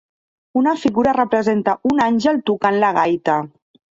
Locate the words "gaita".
3.01-3.39